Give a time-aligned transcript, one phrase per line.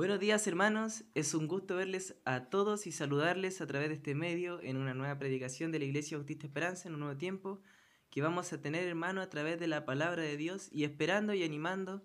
[0.00, 4.14] Buenos días hermanos, es un gusto verles a todos y saludarles a través de este
[4.14, 7.60] medio en una nueva predicación de la Iglesia Bautista Esperanza en un nuevo tiempo
[8.08, 11.44] que vamos a tener hermano a través de la palabra de Dios y esperando y
[11.44, 12.02] animando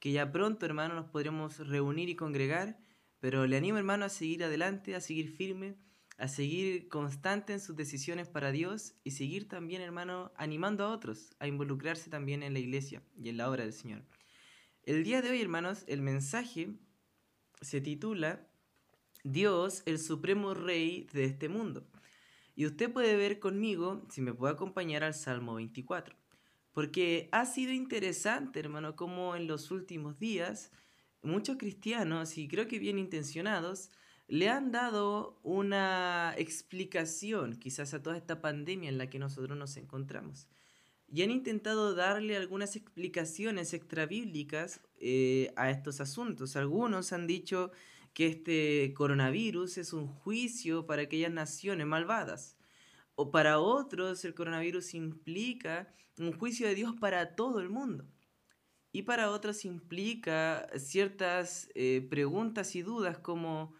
[0.00, 2.78] que ya pronto hermano nos podremos reunir y congregar,
[3.20, 5.78] pero le animo hermano a seguir adelante, a seguir firme,
[6.18, 11.34] a seguir constante en sus decisiones para Dios y seguir también hermano animando a otros
[11.38, 14.04] a involucrarse también en la iglesia y en la obra del Señor.
[14.82, 16.76] El día de hoy hermanos, el mensaje
[17.60, 18.46] se titula
[19.24, 21.86] Dios, el Supremo Rey de este mundo.
[22.54, 26.16] Y usted puede ver conmigo, si me puede acompañar al Salmo 24.
[26.72, 30.70] Porque ha sido interesante, hermano, como en los últimos días
[31.22, 33.90] muchos cristianos, y creo que bien intencionados,
[34.28, 39.76] le han dado una explicación quizás a toda esta pandemia en la que nosotros nos
[39.76, 40.46] encontramos.
[41.12, 46.54] Y han intentado darle algunas explicaciones extrabíblicas eh, a estos asuntos.
[46.54, 47.72] Algunos han dicho
[48.14, 52.56] que este coronavirus es un juicio para aquellas naciones malvadas.
[53.16, 58.06] O para otros el coronavirus implica un juicio de Dios para todo el mundo.
[58.92, 63.74] Y para otros implica ciertas eh, preguntas y dudas como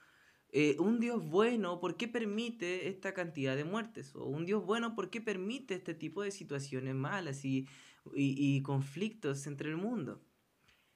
[0.53, 4.15] eh, un Dios bueno, ¿por qué permite esta cantidad de muertes?
[4.17, 7.69] O un Dios bueno, ¿por qué permite este tipo de situaciones malas y,
[8.15, 10.20] y, conflictos entre el mundo?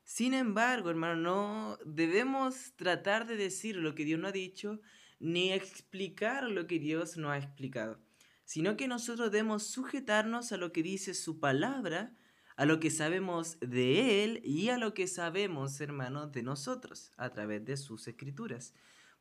[0.02, 4.80] Sin embargo, hermano, no debemos tratar de decir lo que Dios no ha dicho,
[5.20, 8.00] ni explicar lo que Dios no ha explicado,
[8.44, 12.16] sino que nosotros debemos sujetarnos a lo que dice su palabra,
[12.56, 17.30] a lo que sabemos de Él y a lo que sabemos, hermano, de nosotros, a
[17.30, 18.74] través de sus escrituras.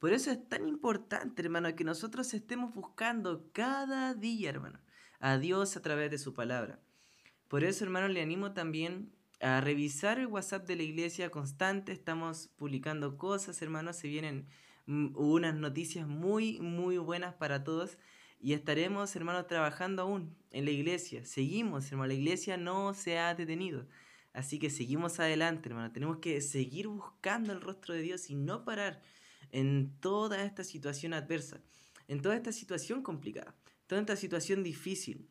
[0.03, 4.81] Por eso es tan importante, hermano, que nosotros estemos buscando cada día, hermano,
[5.21, 6.81] a Dios a través de su palabra.
[7.47, 11.93] Por eso, hermano, le animo también a revisar el WhatsApp de la iglesia constante.
[11.93, 13.93] Estamos publicando cosas, hermano.
[13.93, 14.45] Se vienen
[14.87, 17.97] mm, unas noticias muy, muy buenas para todos.
[18.41, 21.23] Y estaremos, hermano, trabajando aún en la iglesia.
[21.23, 22.09] Seguimos, hermano.
[22.09, 23.87] La iglesia no se ha detenido.
[24.33, 25.93] Así que seguimos adelante, hermano.
[25.93, 29.01] Tenemos que seguir buscando el rostro de Dios y no parar
[29.53, 31.61] en toda esta situación adversa,
[32.07, 33.55] en toda esta situación complicada,
[33.87, 35.29] toda esta situación difícil.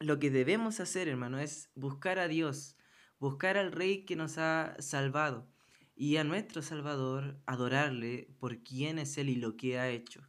[0.00, 2.76] Lo que debemos hacer, hermano, es buscar a Dios,
[3.20, 5.48] buscar al Rey que nos ha salvado
[5.94, 10.26] y a nuestro Salvador adorarle por quién es Él y lo que ha hecho.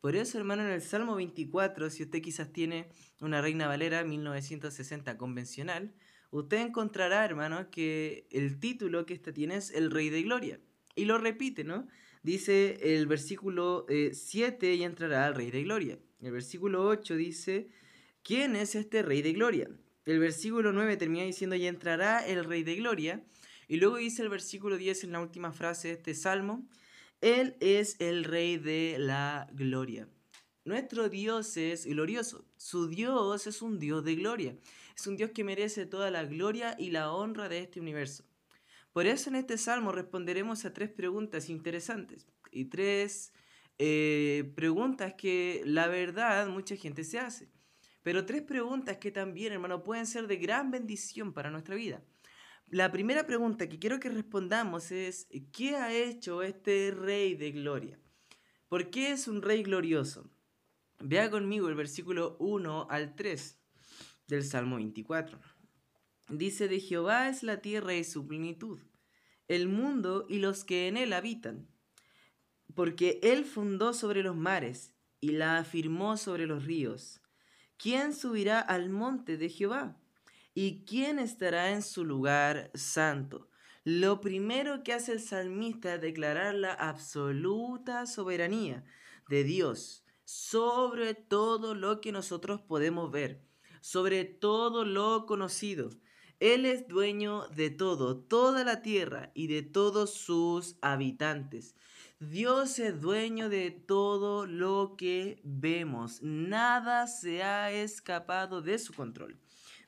[0.00, 2.88] Por eso, hermano, en el Salmo 24, si usted quizás tiene
[3.20, 5.94] una Reina Valera 1960 convencional,
[6.30, 10.58] usted encontrará, hermano, que el título que ésta tiene es El Rey de Gloria.
[10.94, 11.86] Y lo repite, ¿no?
[12.22, 15.98] Dice el versículo 7 eh, y entrará al Rey de Gloria.
[16.20, 17.68] El versículo 8 dice,
[18.22, 19.68] ¿quién es este Rey de Gloria?
[20.04, 23.24] El versículo 9 termina diciendo, y entrará el Rey de Gloria.
[23.68, 26.68] Y luego dice el versículo 10 en la última frase de este salmo,
[27.20, 30.08] Él es el Rey de la Gloria.
[30.64, 32.44] Nuestro Dios es glorioso.
[32.56, 34.56] Su Dios es un Dios de gloria.
[34.96, 38.24] Es un Dios que merece toda la gloria y la honra de este universo.
[38.92, 43.32] Por eso en este salmo responderemos a tres preguntas interesantes y tres
[43.78, 47.48] eh, preguntas que la verdad mucha gente se hace.
[48.02, 52.02] Pero tres preguntas que también, hermano, pueden ser de gran bendición para nuestra vida.
[52.66, 57.98] La primera pregunta que quiero que respondamos es, ¿qué ha hecho este rey de gloria?
[58.68, 60.30] ¿Por qué es un rey glorioso?
[60.98, 63.58] Vea conmigo el versículo 1 al 3
[64.26, 65.38] del Salmo 24.
[66.28, 68.80] Dice, de Jehová es la tierra y su plenitud,
[69.48, 71.68] el mundo y los que en él habitan.
[72.74, 77.20] Porque él fundó sobre los mares y la afirmó sobre los ríos.
[77.76, 80.00] ¿Quién subirá al monte de Jehová?
[80.54, 83.48] ¿Y quién estará en su lugar santo?
[83.84, 88.84] Lo primero que hace el salmista es declarar la absoluta soberanía
[89.28, 93.44] de Dios sobre todo lo que nosotros podemos ver,
[93.80, 95.90] sobre todo lo conocido.
[96.42, 101.76] Él es dueño de todo, toda la tierra y de todos sus habitantes.
[102.18, 106.20] Dios es dueño de todo lo que vemos.
[106.20, 109.38] Nada se ha escapado de su control.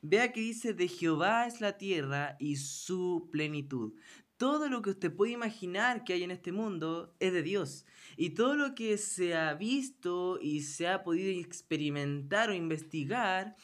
[0.00, 3.94] Vea que dice, de Jehová es la tierra y su plenitud.
[4.37, 7.84] Todo lo que usted puede imaginar que hay en este mundo es de Dios.
[8.17, 13.56] Y todo lo que se ha visto y se ha podido experimentar o investigar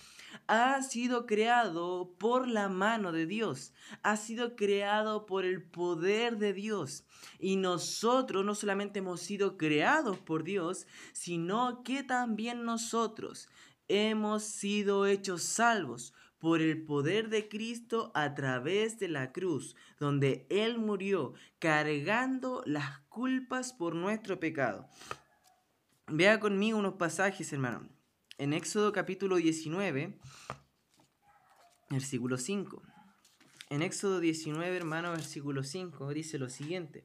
[0.50, 6.52] ha sido creado por la mano de Dios, ha sido creado por el poder de
[6.52, 7.04] Dios.
[7.38, 13.48] Y nosotros no solamente hemos sido creados por Dios, sino que también nosotros
[13.86, 20.48] hemos sido hechos salvos por el poder de Cristo a través de la cruz, donde
[20.50, 24.88] Él murió cargando las culpas por nuestro pecado.
[26.08, 27.99] Vea conmigo unos pasajes, hermano.
[28.40, 30.18] En Éxodo capítulo 19,
[31.90, 32.82] versículo 5.
[33.68, 37.04] En Éxodo 19, hermano, versículo 5, dice lo siguiente.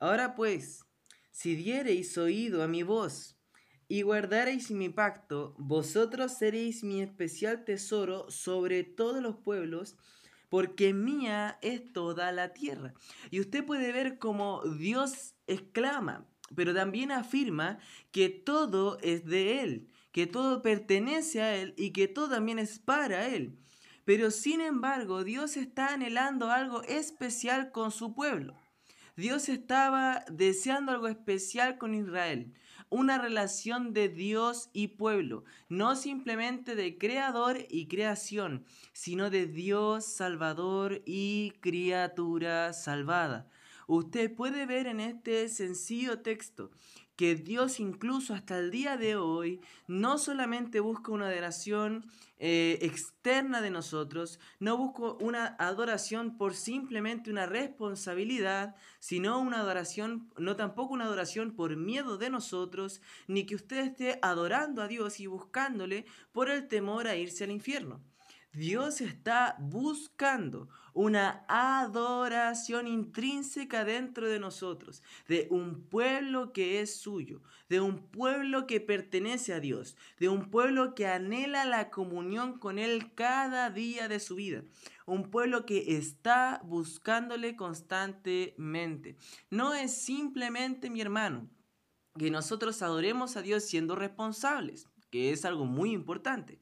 [0.00, 0.84] Ahora pues,
[1.30, 3.36] si diereis oído a mi voz,
[3.86, 9.96] y guardareis mi pacto, vosotros seréis mi especial tesoro sobre todos los pueblos,
[10.48, 12.92] porque mía es toda la tierra.
[13.30, 16.26] Y usted puede ver cómo Dios exclama,
[16.56, 17.78] pero también afirma
[18.10, 22.78] que todo es de Él, que todo pertenece a Él y que todo también es
[22.78, 23.58] para Él.
[24.06, 28.54] Pero sin embargo, Dios está anhelando algo especial con su pueblo.
[29.14, 32.54] Dios estaba deseando algo especial con Israel
[32.88, 38.64] una relación de Dios y pueblo, no simplemente de creador y creación,
[38.94, 43.50] sino de Dios, Salvador y criatura salvada.
[43.86, 46.70] Usted puede ver en este sencillo texto
[47.16, 52.04] que Dios incluso hasta el día de hoy no solamente busca una adoración
[52.38, 60.30] eh, externa de nosotros, no busca una adoración por simplemente una responsabilidad, sino una adoración,
[60.36, 65.18] no tampoco una adoración por miedo de nosotros, ni que usted esté adorando a Dios
[65.18, 68.02] y buscándole por el temor a irse al infierno.
[68.56, 77.42] Dios está buscando una adoración intrínseca dentro de nosotros, de un pueblo que es suyo,
[77.68, 82.78] de un pueblo que pertenece a Dios, de un pueblo que anhela la comunión con
[82.78, 84.62] Él cada día de su vida,
[85.04, 89.16] un pueblo que está buscándole constantemente.
[89.50, 91.46] No es simplemente, mi hermano,
[92.18, 96.58] que nosotros adoremos a Dios siendo responsables, que es algo muy importante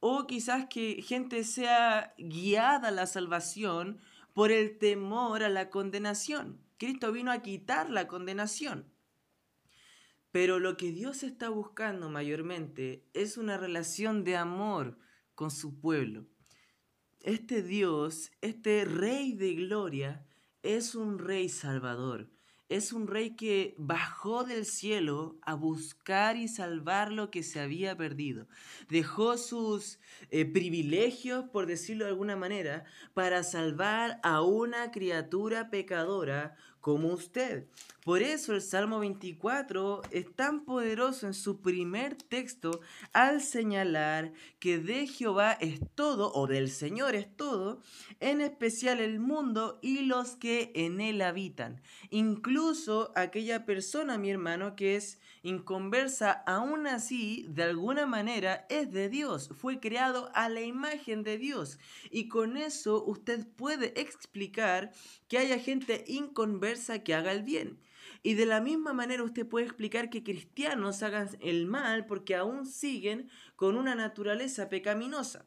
[0.00, 4.00] o quizás que gente sea guiada a la salvación
[4.32, 6.60] por el temor a la condenación.
[6.78, 8.86] Cristo vino a quitar la condenación.
[10.30, 14.98] Pero lo que Dios está buscando mayormente es una relación de amor
[15.34, 16.26] con su pueblo.
[17.20, 20.24] Este Dios, este Rey de Gloria,
[20.62, 22.30] es un Rey Salvador
[22.68, 27.96] es un rey que bajó del cielo a buscar y salvar lo que se había
[27.96, 28.46] perdido.
[28.88, 29.98] Dejó sus
[30.30, 32.84] eh, privilegios, por decirlo de alguna manera,
[33.14, 37.66] para salvar a una criatura pecadora como usted.
[38.08, 42.80] Por eso el Salmo 24 es tan poderoso en su primer texto
[43.12, 47.82] al señalar que de Jehová es todo, o del Señor es todo,
[48.20, 51.82] en especial el mundo y los que en él habitan.
[52.08, 59.10] Incluso aquella persona, mi hermano, que es inconversa, aún así, de alguna manera, es de
[59.10, 61.78] Dios, fue creado a la imagen de Dios.
[62.10, 64.92] Y con eso usted puede explicar
[65.28, 67.78] que haya gente inconversa que haga el bien.
[68.22, 72.66] Y de la misma manera usted puede explicar que cristianos hagan el mal porque aún
[72.66, 75.46] siguen con una naturaleza pecaminosa.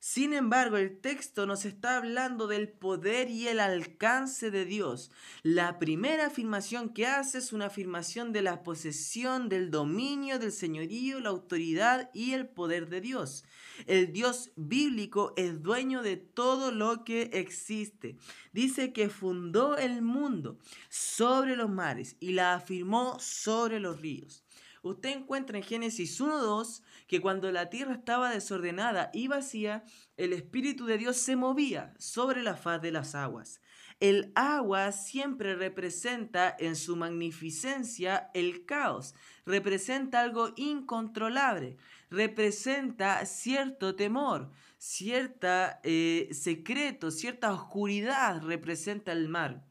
[0.00, 5.10] Sin embargo, el texto nos está hablando del poder y el alcance de Dios.
[5.42, 11.18] La primera afirmación que hace es una afirmación de la posesión, del dominio, del señorío,
[11.18, 13.44] la autoridad y el poder de Dios.
[13.86, 18.16] El Dios bíblico es dueño de todo lo que existe.
[18.52, 20.58] Dice que fundó el mundo
[20.88, 24.44] sobre los mares y la afirmó sobre los ríos.
[24.88, 29.84] Usted encuentra en Génesis 1.2 que cuando la tierra estaba desordenada y vacía,
[30.16, 33.60] el Espíritu de Dios se movía sobre la faz de las aguas.
[34.00, 39.14] El agua siempre representa en su magnificencia el caos,
[39.44, 41.76] representa algo incontrolable,
[42.08, 49.66] representa cierto temor, cierta eh, secreto, cierta oscuridad representa el mar.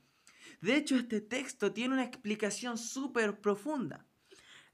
[0.61, 4.06] De hecho, este texto tiene una explicación súper profunda.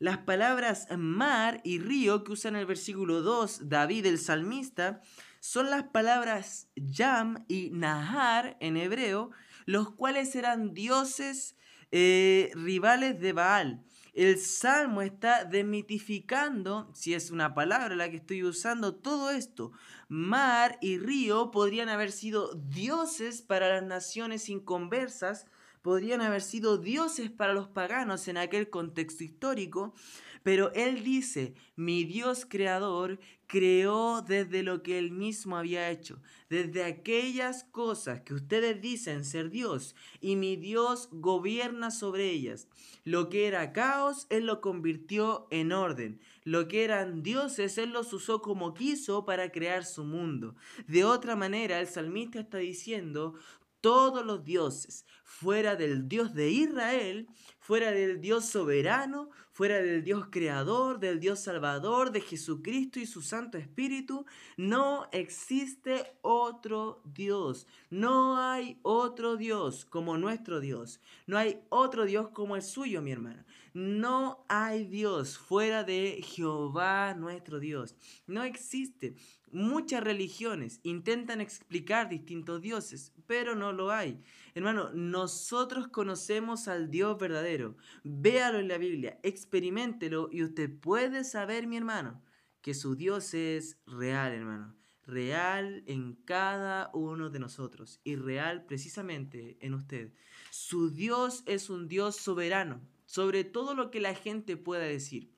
[0.03, 5.01] Las palabras mar y río que usa en el versículo 2 David el salmista
[5.39, 9.31] son las palabras Yam y Nahar en hebreo,
[9.63, 11.55] los cuales eran dioses
[11.93, 13.85] eh, rivales de Baal.
[14.13, 19.71] El salmo está demitificando, si es una palabra la que estoy usando, todo esto.
[20.09, 25.45] Mar y río podrían haber sido dioses para las naciones inconversas,
[25.83, 29.93] podrían haber sido dioses para los paganos en aquel contexto histórico,
[30.41, 36.83] pero él dice, mi Dios creador creó desde lo que él mismo había hecho, desde
[36.83, 42.67] aquellas cosas que ustedes dicen ser Dios, y mi Dios gobierna sobre ellas.
[43.05, 46.19] Lo que era caos, él lo convirtió en orden.
[46.45, 50.55] Lo que eran dioses, él los usó como quiso para crear su mundo.
[50.87, 53.35] De otra manera, el salmista está diciendo,
[53.83, 57.27] todos los dioses, fuera del Dios de Israel,
[57.59, 63.21] fuera del Dios soberano, fuera del Dios creador, del Dios salvador, de Jesucristo y su
[63.21, 64.25] Santo Espíritu,
[64.55, 67.67] no existe otro Dios.
[67.89, 71.01] No hay otro Dios como nuestro Dios.
[71.27, 73.43] No hay otro Dios como el suyo, mi hermano.
[73.73, 77.95] No hay Dios fuera de Jehová nuestro Dios.
[78.27, 79.15] No existe.
[79.53, 84.21] Muchas religiones intentan explicar distintos dioses, pero no lo hay.
[84.55, 87.77] Hermano, nosotros conocemos al Dios verdadero.
[88.03, 92.21] Véalo en la Biblia, experimentelo y usted puede saber, mi hermano,
[92.61, 94.75] que su Dios es real, hermano.
[95.05, 100.11] Real en cada uno de nosotros y real precisamente en usted.
[100.49, 102.81] Su Dios es un Dios soberano
[103.13, 105.31] sobre todo lo que la gente pueda decir.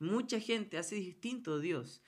[0.00, 2.02] Mucha gente hace distinto Dios.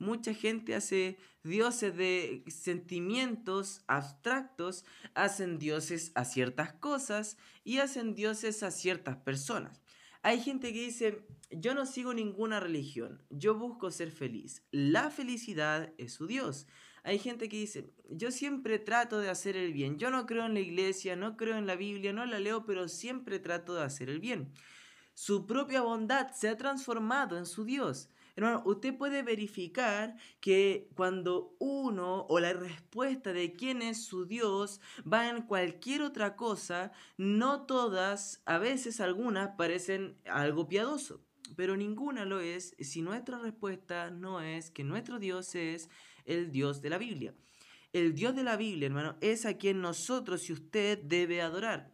[0.00, 8.62] Mucha gente hace dioses de sentimientos abstractos, hacen dioses a ciertas cosas y hacen dioses
[8.62, 9.82] a ciertas personas.
[10.22, 14.62] Hay gente que dice, yo no sigo ninguna religión, yo busco ser feliz.
[14.70, 16.66] La felicidad es su Dios.
[17.02, 19.98] Hay gente que dice, yo siempre trato de hacer el bien.
[19.98, 22.88] Yo no creo en la iglesia, no creo en la Biblia, no la leo, pero
[22.88, 24.50] siempre trato de hacer el bien.
[25.12, 28.08] Su propia bondad se ha transformado en su Dios.
[28.40, 34.80] Hermano, usted puede verificar que cuando uno o la respuesta de quién es su Dios
[35.00, 41.22] va en cualquier otra cosa, no todas, a veces algunas parecen algo piadoso,
[41.54, 45.90] pero ninguna lo es si nuestra respuesta no es que nuestro Dios es
[46.24, 47.34] el Dios de la Biblia.
[47.92, 51.92] El Dios de la Biblia, hermano, es a quien nosotros y usted debe adorar.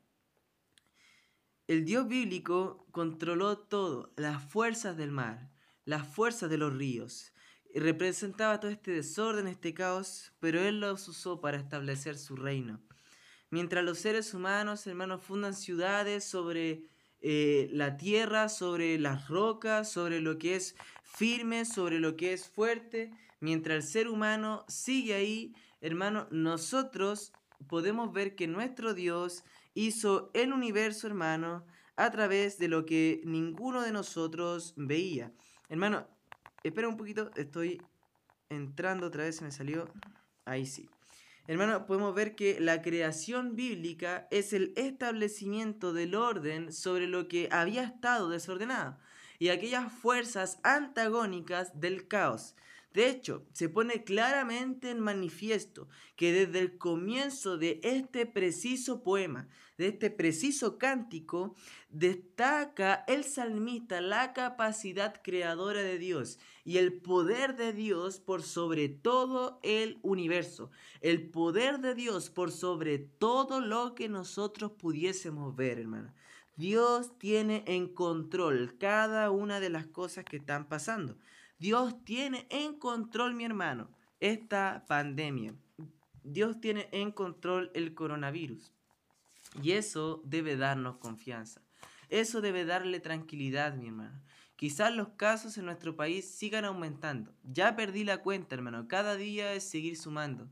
[1.66, 5.55] El Dios bíblico controló todo, las fuerzas del mar,
[5.86, 7.32] las fuerzas de los ríos.
[7.74, 12.82] Representaba todo este desorden, este caos, pero Él los usó para establecer su reino.
[13.50, 16.84] Mientras los seres humanos, hermanos, fundan ciudades sobre
[17.20, 22.48] eh, la tierra, sobre las rocas, sobre lo que es firme, sobre lo que es
[22.48, 27.32] fuerte, mientras el ser humano sigue ahí, hermano, nosotros
[27.68, 31.64] podemos ver que nuestro Dios hizo el universo, hermano,
[31.96, 35.32] a través de lo que ninguno de nosotros veía.
[35.68, 36.06] Hermano,
[36.62, 37.82] espera un poquito, estoy
[38.50, 39.88] entrando otra vez, se me salió.
[40.44, 40.88] Ahí sí.
[41.48, 47.48] Hermano, podemos ver que la creación bíblica es el establecimiento del orden sobre lo que
[47.52, 48.98] había estado desordenado
[49.38, 52.56] y aquellas fuerzas antagónicas del caos.
[52.96, 55.86] De hecho, se pone claramente en manifiesto
[56.16, 61.54] que desde el comienzo de este preciso poema, de este preciso cántico,
[61.90, 68.88] destaca el salmista la capacidad creadora de Dios y el poder de Dios por sobre
[68.88, 70.70] todo el universo,
[71.02, 76.14] el poder de Dios por sobre todo lo que nosotros pudiésemos ver, hermano.
[76.56, 81.18] Dios tiene en control cada una de las cosas que están pasando.
[81.58, 83.88] Dios tiene en control, mi hermano,
[84.20, 85.54] esta pandemia.
[86.22, 88.72] Dios tiene en control el coronavirus.
[89.62, 91.62] Y eso debe darnos confianza.
[92.10, 94.20] Eso debe darle tranquilidad, mi hermano.
[94.56, 97.32] Quizás los casos en nuestro país sigan aumentando.
[97.42, 98.86] Ya perdí la cuenta, hermano.
[98.86, 100.48] Cada día es seguir sumando.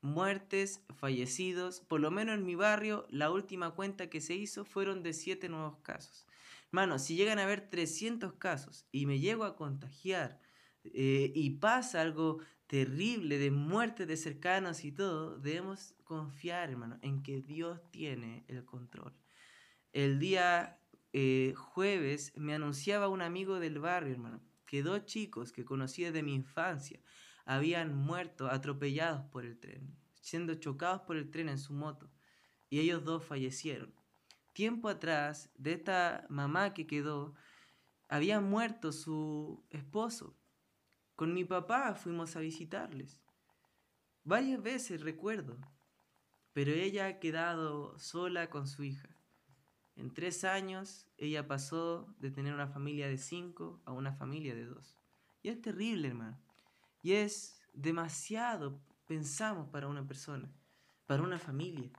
[0.00, 1.82] Muertes, fallecidos.
[1.82, 5.48] Por lo menos en mi barrio, la última cuenta que se hizo fueron de 7
[5.48, 6.26] nuevos casos.
[6.72, 10.40] Hermano, si llegan a haber 300 casos y me llego a contagiar
[10.84, 17.22] eh, y pasa algo terrible de muerte de cercanos y todo, debemos confiar, hermano, en
[17.22, 19.14] que Dios tiene el control.
[19.92, 20.78] El día
[21.12, 26.22] eh, jueves me anunciaba un amigo del barrio, hermano, que dos chicos que conocí desde
[26.22, 27.00] mi infancia
[27.46, 32.10] habían muerto atropellados por el tren, siendo chocados por el tren en su moto,
[32.68, 33.94] y ellos dos fallecieron.
[34.52, 37.34] Tiempo atrás, de esta mamá que quedó,
[38.08, 40.37] había muerto su esposo,
[41.18, 43.20] con mi papá fuimos a visitarles.
[44.22, 45.58] Varias veces recuerdo,
[46.52, 49.08] pero ella ha quedado sola con su hija.
[49.96, 54.66] En tres años ella pasó de tener una familia de cinco a una familia de
[54.66, 54.96] dos.
[55.42, 56.38] Y es terrible, hermano.
[57.02, 60.48] Y es demasiado, pensamos, para una persona,
[61.08, 61.90] para una familia,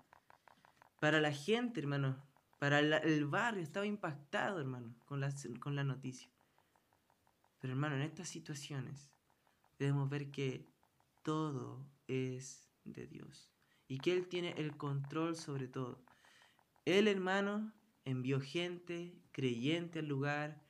[1.02, 2.26] para la gente, hermano,
[2.58, 3.64] para el barrio.
[3.64, 6.32] Estaba impactado, hermano, con la, con la noticia.
[7.60, 9.10] Pero hermano, en estas situaciones
[9.78, 10.66] debemos ver que
[11.24, 13.52] todo es de Dios
[13.88, 16.04] y que Él tiene el control sobre todo.
[16.86, 17.74] El hermano,
[18.06, 20.62] envió gente creyente al lugar,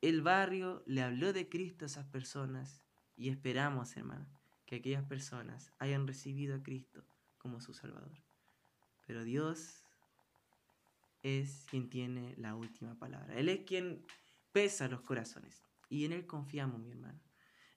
[0.00, 2.82] el barrio le habló de Cristo a esas personas
[3.16, 4.26] y esperamos, hermano,
[4.66, 7.04] que aquellas personas hayan recibido a Cristo
[7.38, 8.22] como su Salvador.
[9.06, 9.84] Pero Dios
[11.22, 13.34] es quien tiene la última palabra.
[13.34, 14.04] Él es quien
[14.52, 15.67] pesa los corazones.
[15.88, 17.20] Y en Él confiamos, mi hermano.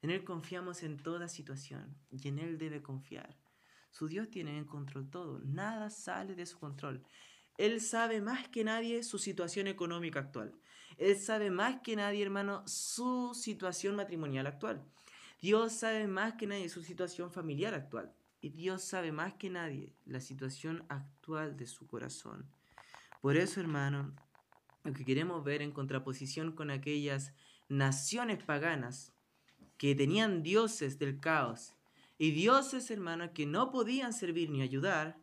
[0.02, 3.38] En Él confiamos en toda situación y en Él debe confiar.
[3.92, 5.40] Su Dios tiene en control todo.
[5.40, 7.04] Nada sale de su control.
[7.58, 10.54] Él sabe más que nadie su situación económica actual.
[10.98, 14.84] Él sabe más que nadie, hermano, su situación matrimonial actual.
[15.42, 18.14] Dios sabe más que nadie su situación familiar actual.
[18.40, 22.50] Y Dios sabe más que nadie la situación actual de su corazón.
[23.22, 24.16] Por eso, hermano,
[24.84, 27.34] lo que queremos ver en contraposición con aquellas
[27.72, 29.14] naciones paganas
[29.78, 31.74] que tenían dioses del caos
[32.18, 35.18] y dioses, hermano, que no podían servir ni ayudar,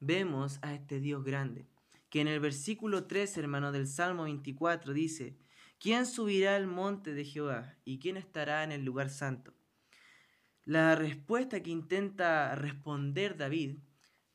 [0.00, 1.66] vemos a este Dios grande,
[2.10, 5.38] que en el versículo 3, hermano, del Salmo 24 dice,
[5.78, 9.54] ¿quién subirá al monte de Jehová y quién estará en el lugar santo?
[10.64, 13.78] La respuesta que intenta responder David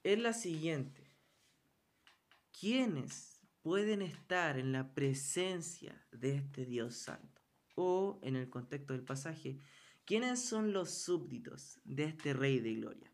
[0.02, 1.12] es la siguiente.
[2.58, 7.33] ¿Quiénes pueden estar en la presencia de este Dios santo?
[7.76, 9.58] O, en el contexto del pasaje,
[10.06, 13.12] ¿quiénes son los súbditos de este Rey de Gloria?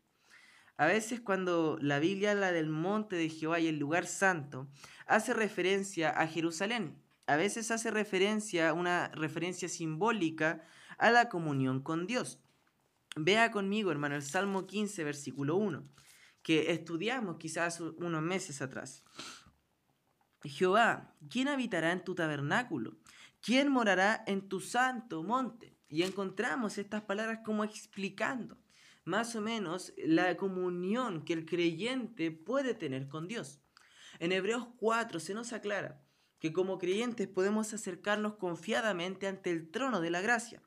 [0.76, 4.66] A veces cuando la Biblia habla del monte de Jehová y el lugar santo,
[5.06, 6.96] hace referencia a Jerusalén.
[7.26, 10.64] A veces hace referencia, una referencia simbólica
[10.96, 12.40] a la comunión con Dios.
[13.14, 15.84] Vea conmigo, hermano, el Salmo 15, versículo 1,
[16.42, 19.04] que estudiamos quizás unos meses atrás.
[20.48, 22.96] Jehová, ¿quién habitará en tu tabernáculo?
[23.40, 25.76] ¿Quién morará en tu santo monte?
[25.88, 28.58] Y encontramos estas palabras como explicando
[29.04, 33.60] más o menos la comunión que el creyente puede tener con Dios.
[34.18, 36.02] En Hebreos 4 se nos aclara
[36.38, 40.62] que como creyentes podemos acercarnos confiadamente ante el trono de la gracia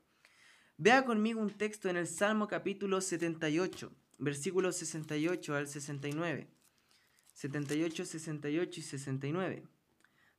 [0.76, 6.48] Vea conmigo un texto en el Salmo capítulo 78, versículos 68 al 69.
[7.34, 9.62] 78, 68 y 69.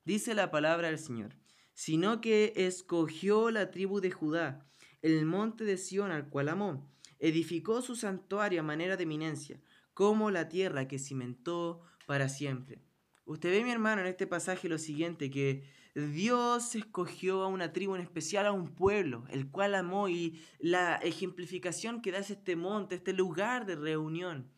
[0.04, 1.36] Dice la palabra del Señor,
[1.74, 4.68] sino que escogió la tribu de Judá,
[5.02, 9.62] el monte de Sión al cual amó, edificó su santuario a manera de eminencia,
[9.94, 12.82] como la tierra que cimentó para siempre.
[13.26, 15.64] Usted ve, mi hermano, en este pasaje lo siguiente, que
[15.96, 20.96] Dios escogió a una tribu en especial, a un pueblo, el cual amó y la
[20.98, 24.52] ejemplificación que da este monte, este lugar de reunión.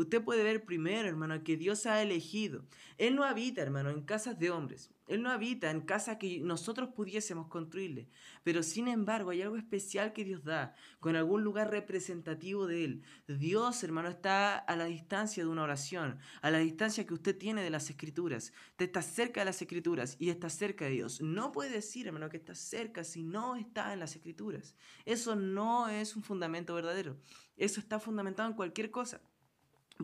[0.00, 2.64] Usted puede ver primero, hermano, que Dios ha elegido.
[2.96, 4.90] Él no habita, hermano, en casas de hombres.
[5.06, 8.08] Él no habita en casa que nosotros pudiésemos construirle,
[8.42, 13.02] pero sin embargo hay algo especial que Dios da, con algún lugar representativo de Él.
[13.26, 17.62] Dios, hermano, está a la distancia de una oración, a la distancia que usted tiene
[17.62, 18.54] de las escrituras.
[18.76, 21.20] Te está cerca de las escrituras y está cerca de Dios.
[21.20, 24.76] No puede decir, hermano, que está cerca si no está en las escrituras.
[25.04, 27.18] Eso no es un fundamento verdadero.
[27.56, 29.20] Eso está fundamentado en cualquier cosa.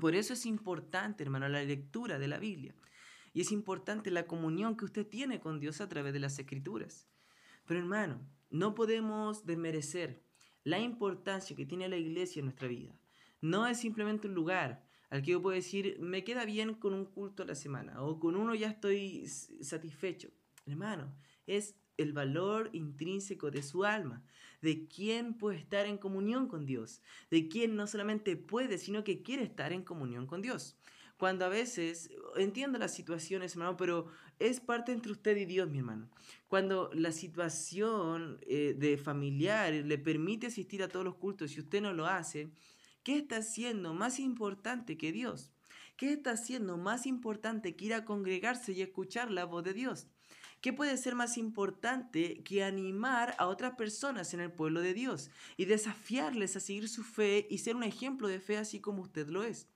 [0.00, 2.74] Por eso es importante, hermano, la lectura de la Biblia.
[3.32, 7.06] Y es importante la comunión que usted tiene con Dios a través de las escrituras.
[7.66, 10.22] Pero hermano, no podemos desmerecer
[10.64, 12.98] la importancia que tiene la iglesia en nuestra vida.
[13.40, 17.04] No es simplemente un lugar al que yo puedo decir, me queda bien con un
[17.04, 20.30] culto a la semana o con uno ya estoy satisfecho.
[20.66, 21.14] Hermano,
[21.46, 24.24] es el valor intrínseco de su alma,
[24.66, 27.00] de quién puede estar en comunión con Dios,
[27.30, 30.76] de quién no solamente puede, sino que quiere estar en comunión con Dios
[31.16, 34.06] cuando a veces, entiendo las situaciones, hermano, pero
[34.38, 36.10] es parte entre usted y Dios, mi hermano.
[36.46, 41.80] Cuando la situación eh, de familiar le permite asistir a todos los cultos y usted
[41.80, 42.50] no lo hace,
[43.02, 45.50] ¿qué está haciendo más importante que Dios?
[45.96, 50.08] ¿Qué está haciendo más importante que ir a congregarse y escuchar la voz de Dios?
[50.60, 55.30] ¿Qué puede ser más importante que animar a otras personas en el pueblo de Dios
[55.56, 59.28] y desafiarles a seguir su fe y ser un ejemplo de fe así como usted
[59.28, 59.68] lo es?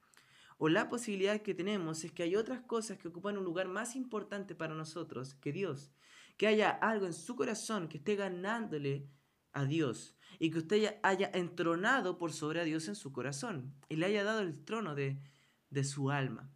[0.62, 3.96] o la posibilidad que tenemos es que hay otras cosas que ocupan un lugar más
[3.96, 5.90] importante para nosotros que Dios.
[6.36, 9.08] Que haya algo en su corazón que esté ganándole
[9.52, 13.96] a Dios y que usted haya entronado por sobre a Dios en su corazón y
[13.96, 15.18] le haya dado el trono de,
[15.70, 16.52] de su alma.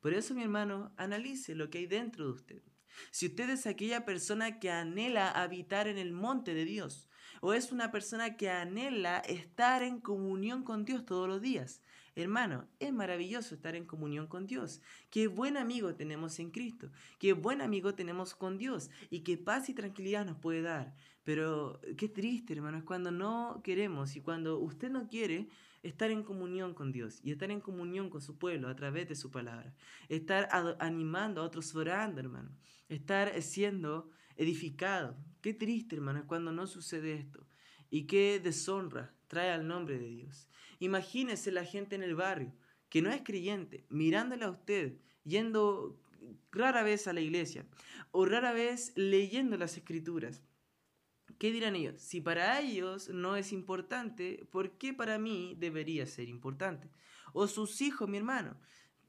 [0.00, 2.62] Por eso, mi hermano, analice lo que hay dentro de usted.
[3.10, 7.08] Si usted es aquella persona que anhela habitar en el monte de Dios,
[7.40, 11.82] o es una persona que anhela estar en comunión con Dios todos los días,
[12.16, 14.80] Hermano, es maravilloso estar en comunión con Dios.
[15.10, 16.90] Qué buen amigo tenemos en Cristo.
[17.18, 18.88] Qué buen amigo tenemos con Dios.
[19.10, 20.94] Y qué paz y tranquilidad nos puede dar.
[21.24, 25.48] Pero qué triste, hermano, es cuando no queremos y cuando usted no quiere
[25.84, 29.14] estar en comunión con Dios y estar en comunión con su pueblo a través de
[29.14, 29.72] su palabra.
[30.08, 30.48] Estar
[30.80, 32.50] animando a otros orando, hermano.
[32.88, 35.16] Estar siendo edificado.
[35.40, 37.46] Qué triste, hermano, cuando no sucede esto.
[37.90, 40.48] Y qué deshonra trae al nombre de Dios.
[40.80, 42.52] Imagínese la gente en el barrio
[42.88, 46.00] que no es creyente, mirándole a usted, yendo
[46.50, 47.66] rara vez a la iglesia
[48.10, 50.42] o rara vez leyendo las escrituras.
[51.38, 52.00] ¿Qué dirán ellos?
[52.00, 56.90] Si para ellos no es importante, ¿por qué para mí debería ser importante?
[57.32, 58.56] O sus hijos, mi hermano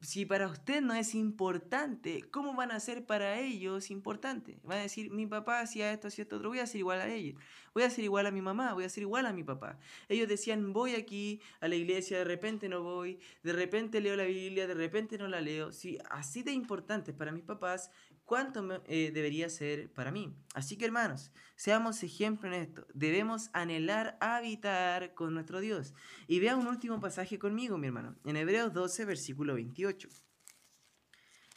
[0.05, 4.59] si para usted no es importante, ¿cómo van a ser para ellos importante?
[4.63, 7.07] Van a decir, mi papá hacía esto, hacía esto otro, voy a ser igual a
[7.07, 7.41] ellos,
[7.73, 9.79] voy a ser igual a mi mamá, voy a ser igual a mi papá.
[10.07, 14.25] Ellos decían, voy aquí a la iglesia, de repente no voy, de repente leo la
[14.25, 15.71] Biblia, de repente no la leo.
[15.71, 17.89] Si así de importante para mis papás,
[18.25, 20.35] cuánto eh, debería ser para mí.
[20.53, 22.85] Así que hermanos, seamos ejemplo en esto.
[22.93, 25.93] Debemos anhelar habitar con nuestro Dios.
[26.27, 30.09] Y vea un último pasaje conmigo, mi hermano, en Hebreos 12, versículo 28.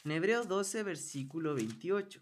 [0.05, 2.21] En Hebreos 12, versículo 28.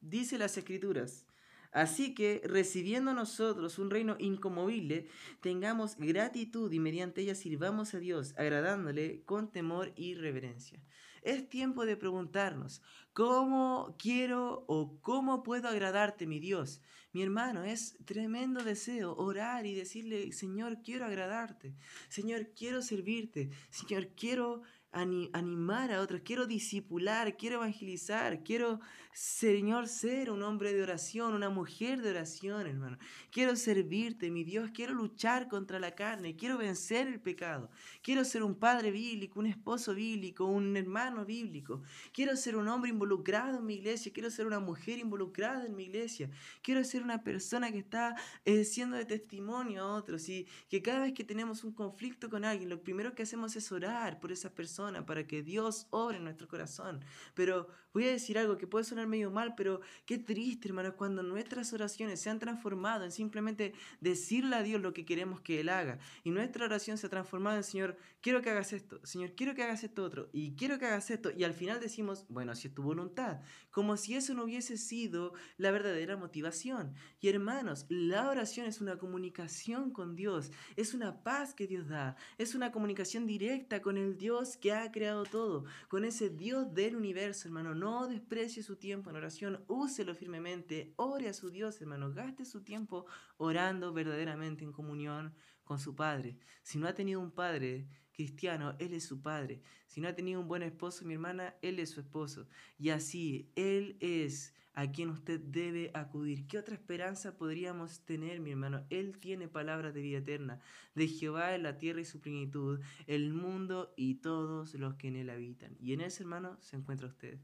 [0.00, 1.26] Dice las escrituras.
[1.72, 5.08] Así que, recibiendo nosotros un reino incomovible,
[5.40, 10.80] tengamos gratitud y mediante ella sirvamos a Dios, agradándole con temor y reverencia.
[11.28, 12.80] Es tiempo de preguntarnos,
[13.12, 16.80] ¿cómo quiero o cómo puedo agradarte, mi Dios?
[17.12, 21.74] Mi hermano, es tremendo deseo orar y decirle, Señor, quiero agradarte.
[22.08, 23.50] Señor, quiero servirte.
[23.68, 28.80] Señor, quiero animar a otros, quiero disipular, quiero evangelizar, quiero,
[29.20, 32.98] Señor, ser un hombre de oración, una mujer de oración, hermano.
[33.32, 37.68] Quiero servirte, mi Dios, quiero luchar contra la carne, quiero vencer el pecado.
[38.00, 41.82] Quiero ser un padre bíblico, un esposo bíblico, un hermano bíblico.
[42.12, 45.86] Quiero ser un hombre involucrado en mi iglesia, quiero ser una mujer involucrada en mi
[45.86, 46.30] iglesia.
[46.62, 51.00] Quiero ser una persona que está eh, siendo de testimonio a otros y que cada
[51.00, 54.54] vez que tenemos un conflicto con alguien, lo primero que hacemos es orar por esa
[54.54, 57.04] persona para que Dios obre en nuestro corazón.
[57.34, 61.22] Pero voy a decir algo que puede sonar medio mal, pero qué triste, hermano, cuando
[61.22, 65.68] nuestras oraciones se han transformado en simplemente decirle a Dios lo que queremos que Él
[65.68, 65.98] haga.
[66.24, 69.62] Y nuestra oración se ha transformado en, Señor, quiero que hagas esto, Señor, quiero que
[69.62, 71.30] hagas esto otro, y quiero que hagas esto.
[71.36, 73.40] Y al final decimos, bueno, si es tu voluntad,
[73.70, 76.94] como si eso no hubiese sido la verdadera motivación.
[77.20, 82.16] Y hermanos, la oración es una comunicación con Dios, es una paz que Dios da,
[82.38, 86.96] es una comunicación directa con el Dios que ha creado todo, con ese Dios del
[86.96, 87.74] universo, hermano.
[87.74, 92.12] No desprecie su tiempo en oración, úselo firmemente, ore a su Dios, hermano.
[92.12, 93.06] Gaste su tiempo
[93.36, 95.34] orando verdaderamente en comunión
[95.64, 96.38] con su Padre.
[96.62, 99.62] Si no ha tenido un Padre cristiano, Él es su Padre.
[99.86, 102.48] Si no ha tenido un buen esposo, mi hermana, Él es su esposo.
[102.76, 106.46] Y así, Él es a quien usted debe acudir.
[106.46, 108.86] ¿Qué otra esperanza podríamos tener, mi hermano?
[108.90, 110.60] Él tiene palabras de vida eterna.
[110.94, 115.16] De Jehová es la tierra y su plenitud, el mundo y todos los que en
[115.16, 115.76] él habitan.
[115.80, 117.40] Y en ese, hermano, se encuentra usted.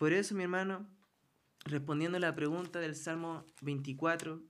[0.00, 0.88] Por eso, mi hermano,
[1.66, 4.42] respondiendo a la pregunta del Salmo 24,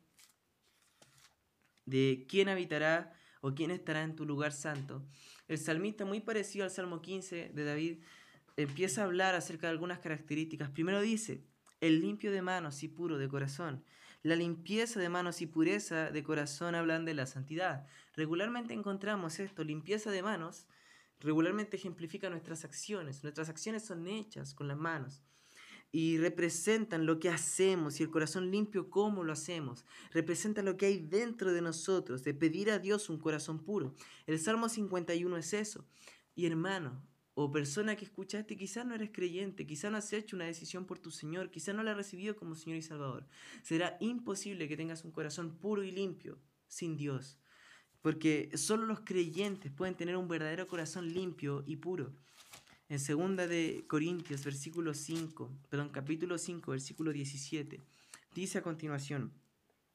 [1.86, 5.04] de quién habitará o quién estará en tu lugar santo,
[5.48, 7.98] el salmista, muy parecido al Salmo 15 de David,
[8.56, 10.70] empieza a hablar acerca de algunas características.
[10.70, 11.42] Primero dice,
[11.80, 13.82] el limpio de manos y puro de corazón.
[14.22, 17.88] La limpieza de manos y pureza de corazón hablan de la santidad.
[18.14, 20.68] Regularmente encontramos esto, limpieza de manos,
[21.18, 23.24] regularmente ejemplifica nuestras acciones.
[23.24, 25.24] Nuestras acciones son hechas con las manos
[25.92, 29.84] y representan lo que hacemos y el corazón limpio cómo lo hacemos.
[30.12, 33.94] Representa lo que hay dentro de nosotros, de pedir a Dios un corazón puro.
[34.26, 35.84] El Salmo 51 es eso.
[36.36, 37.02] Y hermano,
[37.34, 40.98] o persona que escuchaste, quizás no eres creyente, quizás no has hecho una decisión por
[40.98, 43.26] tu Señor, quizás no la has recibido como Señor y Salvador.
[43.62, 47.38] Será imposible que tengas un corazón puro y limpio sin Dios,
[48.00, 52.14] porque solo los creyentes pueden tener un verdadero corazón limpio y puro.
[52.90, 57.80] En segunda de Corintios, versículo 5, perdón, capítulo 5, versículo 17,
[58.34, 59.32] dice a continuación,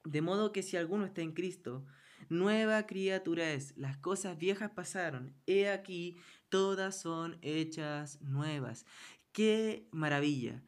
[0.06, 1.86] de modo que si alguno está en Cristo,
[2.30, 6.16] nueva criatura es, las cosas viejas pasaron, he aquí,
[6.48, 8.86] todas son hechas nuevas.
[9.34, 10.64] Qué maravilla,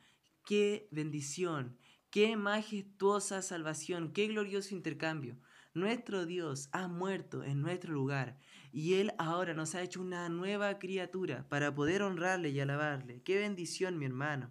[0.45, 1.77] qué bendición,
[2.09, 5.37] qué majestuosa salvación, qué glorioso intercambio.
[5.77, 8.35] Nuestro Dios ha muerto en nuestro lugar
[8.73, 13.21] y Él ahora nos ha hecho una nueva criatura para poder honrarle y alabarle.
[13.21, 14.49] Qué bendición, mi hermano.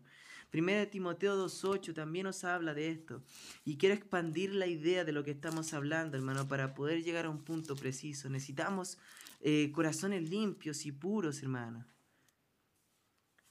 [0.50, 3.24] Primera Timoteo 2.8 también nos habla de esto.
[3.64, 7.30] Y quiero expandir la idea de lo que estamos hablando, hermano, para poder llegar a
[7.30, 8.30] un punto preciso.
[8.30, 8.96] Necesitamos
[9.40, 11.84] eh, corazones limpios y puros, hermano.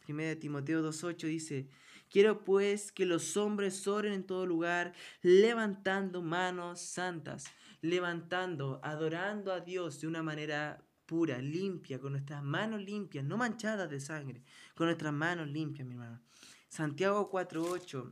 [0.06, 1.68] Primera de Timoteo 2.8 dice,
[2.10, 7.46] quiero pues que los hombres oren en todo lugar, levantando manos santas,
[7.86, 13.90] levantando, adorando a Dios de una manera pura, limpia, con nuestras manos limpias, no manchadas
[13.90, 14.44] de sangre,
[14.74, 16.20] con nuestras manos limpias, mi hermano.
[16.68, 18.12] Santiago 4.8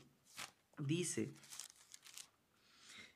[0.78, 1.34] dice,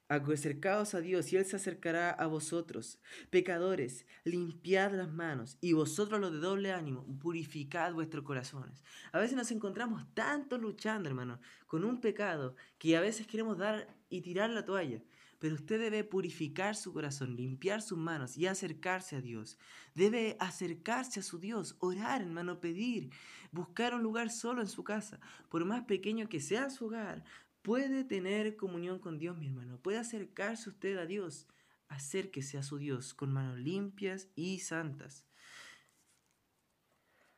[0.10, 3.00] acercaos a Dios y Él se acercará a vosotros.
[3.30, 8.84] Pecadores, limpiad las manos y vosotros los de doble ánimo, purificad vuestros corazones.
[9.12, 13.96] A veces nos encontramos tanto luchando, hermano, con un pecado que a veces queremos dar
[14.10, 15.04] y tirar la toalla.
[15.40, 19.58] Pero usted debe purificar su corazón, limpiar sus manos y acercarse a Dios.
[19.94, 23.12] Debe acercarse a su Dios, orar, hermano, pedir,
[23.52, 25.20] buscar un lugar solo en su casa.
[25.50, 27.24] Por más pequeño que sea su hogar,
[27.62, 29.78] puede tener comunión con Dios, mi hermano.
[29.80, 31.48] Puede acercarse usted a Dios.
[31.88, 35.24] Acérquese a su Dios con manos limpias y santas.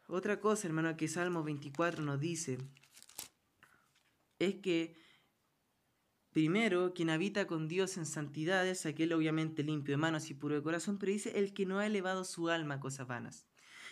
[0.08, 2.58] Otra cosa, hermano, que Salmo 24 nos dice
[4.40, 4.96] es que
[6.40, 10.56] primero, quien habita con Dios en santidad es aquel obviamente limpio de manos y puro
[10.56, 13.46] de corazón, pero dice el que no ha elevado su alma a cosas vanas.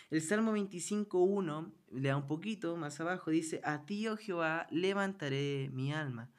[0.08, 5.92] El Salmo 25.1, lea un poquito más abajo, dice, a ti, oh Jehová, levantaré mi
[5.92, 6.30] alma.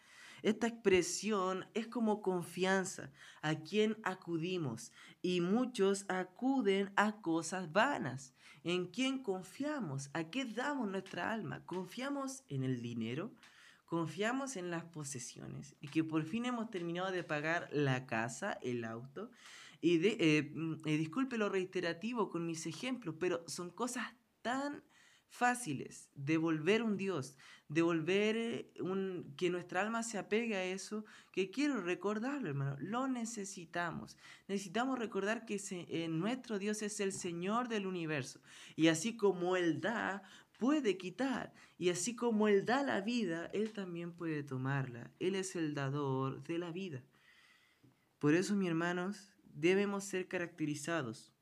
[0.42, 3.12] Esta expresión es como confianza,
[3.44, 4.92] a quien acudimos.
[5.22, 8.34] Y muchos acuden a cosas vanas.
[8.64, 10.10] ¿En quién confiamos?
[10.14, 11.64] ¿A qué damos nuestra alma?
[11.68, 13.32] ¿Confiamos en el dinero?
[13.90, 15.76] ¿Confiamos en las posesiones?
[15.82, 19.32] Y que por fin hemos terminado de pagar la casa, el auto.
[19.82, 24.84] Y de, eh, mm, eh, disculpe lo reiterativo con mis ejemplos, pero son cosas tan
[25.28, 27.36] fáciles de volver un Dios,
[27.68, 32.78] de volver eh, un, que nuestra alma se apegue a eso, que quiero recordarlo, hermano,
[32.80, 34.18] lo necesitamos.
[34.48, 35.58] Necesitamos recordar que
[36.12, 38.40] nuestro Dios es el Señor del universo.
[38.76, 40.22] Y así como Él da,
[40.60, 41.54] puede quitar.
[41.80, 45.12] Y así como Él da la vida, Él también puede tomarla.
[45.20, 47.04] Él es el dador de la vida.
[48.20, 51.34] Por eso, mis hermanos, debemos ser caracterizados.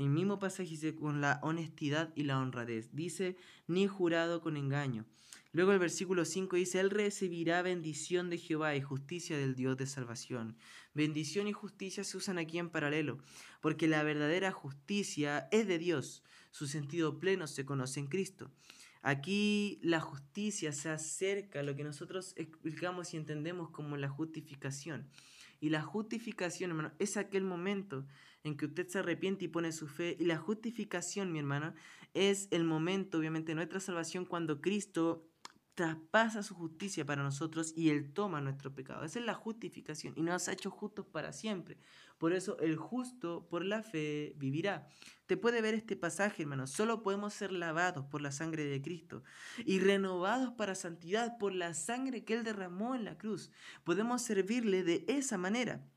[0.00, 2.88] El mismo pasaje dice con la honestidad y la honradez.
[2.94, 3.36] Dice,
[3.66, 5.04] ni jurado con engaño.
[5.52, 9.86] Luego el versículo 5 dice, Él recibirá bendición de Jehová y justicia del Dios de
[9.86, 10.56] salvación.
[10.94, 13.18] Bendición y justicia se usan aquí en paralelo,
[13.60, 16.22] porque la verdadera justicia es de Dios.
[16.50, 18.50] Su sentido pleno se conoce en Cristo.
[19.02, 25.10] Aquí la justicia se acerca a lo que nosotros explicamos y entendemos como la justificación.
[25.60, 28.06] Y la justificación, hermano, es aquel momento
[28.44, 30.16] en que usted se arrepiente y pone su fe.
[30.18, 31.74] Y la justificación, mi hermano,
[32.14, 35.30] es el momento, obviamente, de nuestra salvación cuando Cristo
[35.74, 39.02] traspasa su justicia para nosotros y Él toma nuestro pecado.
[39.02, 41.78] Esa es la justificación y nos ha hecho justos para siempre.
[42.18, 44.88] Por eso el justo por la fe vivirá.
[45.24, 46.66] Te puede ver este pasaje, hermano.
[46.66, 49.22] Solo podemos ser lavados por la sangre de Cristo
[49.64, 53.50] y renovados para santidad por la sangre que Él derramó en la cruz.
[53.82, 55.88] Podemos servirle de esa manera.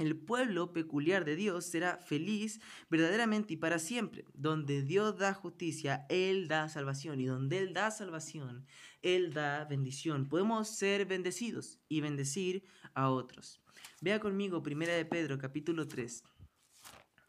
[0.00, 2.58] El pueblo peculiar de Dios será feliz
[2.88, 4.24] verdaderamente y para siempre.
[4.32, 7.20] Donde Dios da justicia, Él da salvación.
[7.20, 8.66] Y donde Él da salvación,
[9.02, 10.26] Él da bendición.
[10.26, 13.60] Podemos ser bendecidos y bendecir a otros.
[14.00, 16.24] Vea conmigo Primera de Pedro, capítulo 3.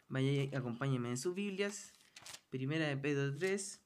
[0.08, 1.92] Vaya, acompáñenme en sus Biblias.
[2.48, 3.82] Primera de Pedro 3,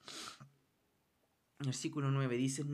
[1.59, 2.37] versículo 9.
[2.37, 2.65] Dice,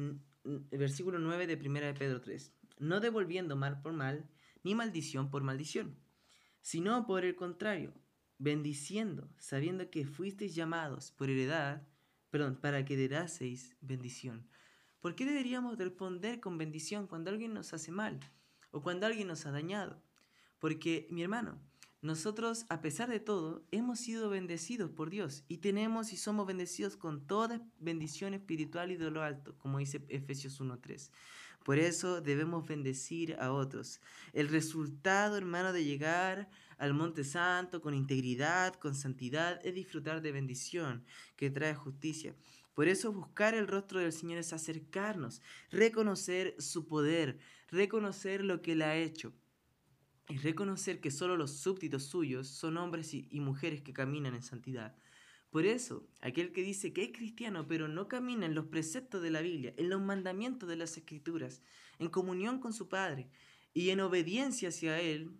[0.72, 2.52] versículo 9 de Primera de Pedro 3.
[2.80, 4.28] No devolviendo mal por mal,
[4.64, 5.98] ni maldición por maldición,
[6.62, 7.92] sino por el contrario,
[8.38, 11.86] bendiciendo, sabiendo que fuisteis llamados por heredad,
[12.30, 14.48] perdón, para que heredaseis bendición.
[15.00, 18.20] ¿Por qué deberíamos responder con bendición cuando alguien nos hace mal
[18.70, 20.00] o cuando alguien nos ha dañado?
[20.58, 21.60] Porque, mi hermano,
[22.02, 26.96] nosotros, a pesar de todo, hemos sido bendecidos por Dios y tenemos y somos bendecidos
[26.96, 31.10] con toda bendición espiritual y de lo alto, como dice Efesios 1.3.
[31.64, 34.00] Por eso debemos bendecir a otros.
[34.32, 36.48] El resultado, hermano, de llegar
[36.78, 41.04] al Monte Santo con integridad, con santidad, es disfrutar de bendición
[41.36, 42.34] que trae justicia.
[42.74, 48.72] Por eso buscar el rostro del Señor es acercarnos, reconocer su poder, reconocer lo que
[48.72, 49.32] Él ha hecho
[50.28, 54.96] y reconocer que solo los súbditos suyos son hombres y, mujeres que caminan en santidad.
[55.52, 59.30] Por eso, aquel que dice que es cristiano pero no camina en los preceptos de
[59.30, 61.62] la Biblia, en los mandamientos de las Escrituras,
[61.98, 63.28] en comunión con su Padre
[63.74, 65.36] y en obediencia hacia Él,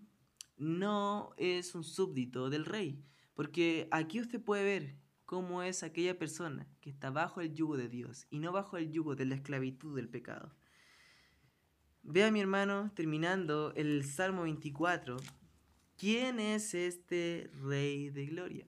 [0.58, 3.02] no es un súbdito del rey.
[3.32, 7.88] Porque aquí usted puede ver cómo es aquella persona que está bajo el yugo de
[7.88, 10.54] Dios y no bajo el yugo de la esclavitud del pecado.
[12.02, 15.16] Vea mi hermano, terminando el Salmo 24,
[15.96, 18.66] ¿quién es este Rey de Gloria?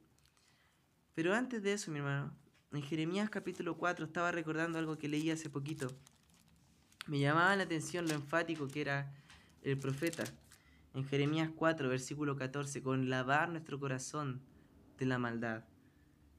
[1.14, 2.34] Pero antes de eso, mi hermano,
[2.72, 5.88] en Jeremías capítulo 4 estaba recordando algo que leí hace poquito.
[7.06, 9.14] Me llamaba la atención lo enfático que era
[9.62, 10.24] el profeta.
[10.92, 14.42] En Jeremías 4, versículo 14, con lavar nuestro corazón
[14.98, 15.64] de la maldad.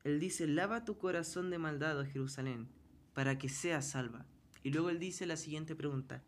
[0.04, 2.68] Él dice, lava tu corazón de maldad, oh Jerusalén,
[3.14, 4.26] para que seas salva.
[4.62, 6.22] Y luego él dice la siguiente pregunta,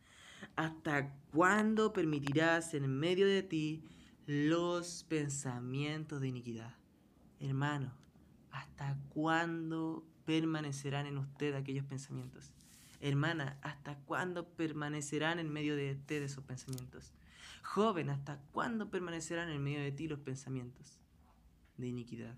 [0.55, 3.83] ¿hasta cuándo permitirás en medio de ti
[4.25, 6.75] los pensamientos de iniquidad?
[7.39, 7.93] Hermano,
[8.57, 12.51] ¿hasta cuándo permanecerán en usted aquellos pensamientos?
[12.99, 17.13] Hermana, ¿hasta cuándo permanecerán en medio de usted esos pensamientos?
[17.61, 20.99] Joven, ¿hasta cuándo permanecerán en medio de ti los pensamientos
[21.77, 22.35] de iniquidad?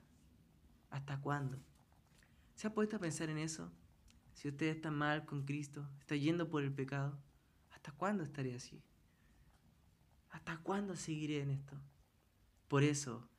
[0.89, 1.57] ¿Hasta cuándo?
[2.55, 3.71] ¿Se ha puesto a pensar en eso?
[4.33, 7.17] Si usted está mal con Cristo, está yendo por el pecado,
[7.71, 8.83] ¿hasta cuándo estaré así?
[10.31, 11.77] ¿Hasta cuándo seguiré en esto?
[12.67, 13.29] Por eso,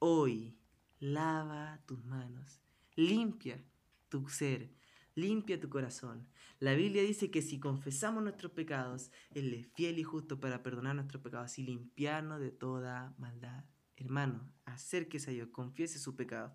[0.00, 0.57] hoy,
[1.00, 2.60] lava tus manos,
[2.96, 3.62] limpia
[4.08, 4.70] tu ser,
[5.14, 6.26] limpia tu corazón.
[6.60, 10.94] La Biblia dice que si confesamos nuestros pecados, Él es fiel y justo para perdonar
[10.96, 13.64] nuestros pecados y limpiarnos de toda maldad.
[13.96, 16.54] Hermano, acérquese a Dios, confiese su pecado.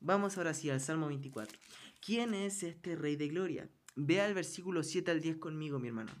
[0.00, 1.58] Vamos ahora sí al Salmo 24.
[2.00, 3.68] ¿Quién es este Rey de Gloria?
[3.96, 6.12] Vea el versículo 7 al 10 conmigo, mi hermano.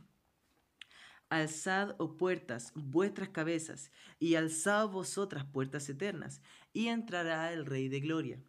[1.30, 8.00] Alzad, oh puertas, vuestras cabezas, y alzad vosotras puertas eternas, y entrará el Rey de
[8.00, 8.42] Gloria.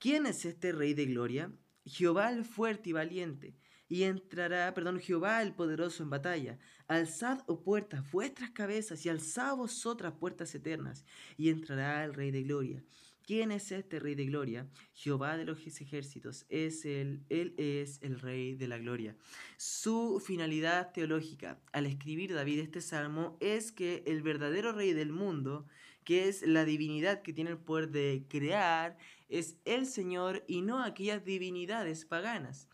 [0.00, 1.52] ¿Quién es este Rey de Gloria?
[1.84, 3.54] Jehová el fuerte y valiente,
[3.88, 6.58] y entrará, perdón, Jehová el poderoso en batalla.
[6.88, 11.04] Alzad, oh puertas, vuestras cabezas, y alzad vosotras puertas eternas,
[11.36, 12.82] y entrará el Rey de Gloria.
[13.26, 14.68] ¿Quién es este Rey de Gloria?
[14.94, 19.16] Jehová de los ejércitos, es el, Él es el Rey de la Gloria.
[19.56, 25.66] Su finalidad teológica al escribir David este salmo es que el verdadero Rey del mundo,
[26.04, 28.96] que es la divinidad que tiene el poder de crear,
[29.28, 32.68] es el Señor y no aquellas divinidades paganas.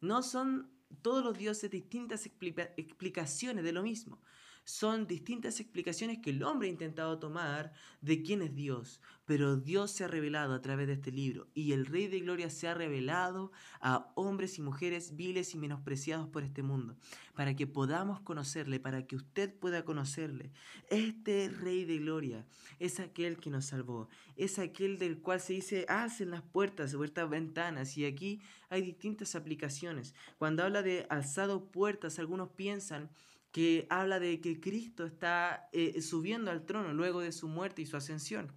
[0.00, 0.70] No son
[1.02, 4.22] todos los dioses distintas explicaciones de lo mismo
[4.68, 9.90] son distintas explicaciones que el hombre ha intentado tomar de quién es Dios, pero Dios
[9.90, 12.72] se ha revelado a través de este libro y el Rey de Gloria se ha
[12.72, 16.96] revelado a hombres y mujeres viles y menospreciados por este mundo,
[17.34, 20.50] para que podamos conocerle, para que usted pueda conocerle.
[20.88, 22.46] Este Rey de Gloria
[22.78, 27.28] es aquel que nos salvó, es aquel del cual se dice, hacen las puertas, puertas
[27.28, 30.14] ventanas, y aquí hay distintas aplicaciones.
[30.38, 33.10] Cuando habla de alzado puertas, algunos piensan
[33.52, 37.86] que habla de que Cristo está eh, subiendo al trono luego de su muerte y
[37.86, 38.50] su ascensión.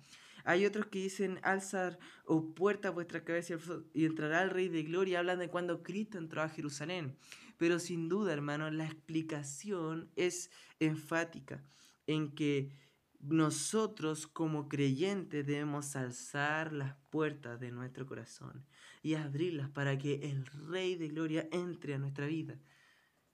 [0.44, 3.56] Hay otros que dicen, alzar o puerta vuestra cabeza
[3.94, 5.20] y entrará el Rey de Gloria.
[5.20, 7.18] Hablan de cuando Cristo entró a Jerusalén.
[7.58, 10.50] Pero sin duda, hermano, la explicación es
[10.80, 11.64] enfática
[12.08, 12.72] en que
[13.20, 18.66] nosotros como creyentes debemos alzar las puertas de nuestro corazón
[19.04, 22.60] y abrirlas para que el Rey de Gloria entre a nuestra vida.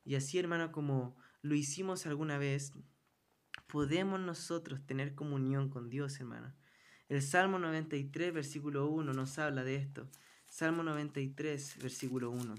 [0.04, 2.74] Y así, hermano, como lo hicimos alguna vez,
[3.67, 6.54] podemos nosotros tener comunión con Dios, hermano.
[7.10, 10.10] El Salmo 93, versículo 1 nos habla de esto.
[10.50, 12.56] Salmo 93, versículo 1.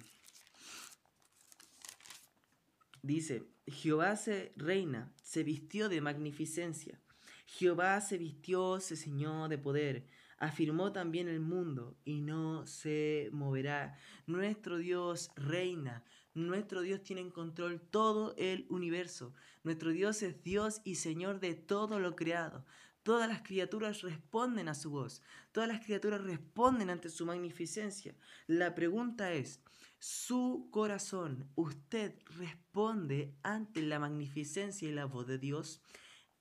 [3.02, 6.98] Dice, Jehová se reina, se vistió de magnificencia.
[7.46, 10.06] Jehová se vistió, se ciñó de poder.
[10.38, 13.98] Afirmó también el mundo y no se moverá.
[14.26, 19.34] Nuestro Dios reina, nuestro Dios tiene en control todo el universo.
[19.62, 22.64] Nuestro Dios es Dios y Señor de todo lo creado.
[23.08, 25.22] Todas las criaturas responden a su voz.
[25.52, 28.14] Todas las criaturas responden ante su magnificencia.
[28.46, 29.62] La pregunta es,
[29.98, 35.80] ¿su corazón, usted responde ante la magnificencia y la voz de Dios?